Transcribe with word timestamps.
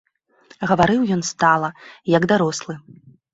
Гаварыў 0.71 1.03
ён 1.15 1.21
стала, 1.31 1.69
як 2.17 2.27
дарослы. 2.33 2.73